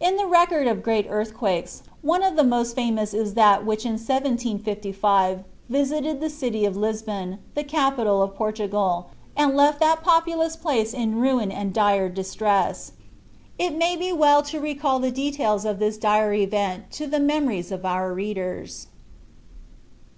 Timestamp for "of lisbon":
6.64-7.36